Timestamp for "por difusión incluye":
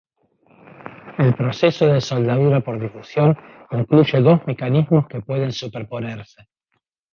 2.61-4.19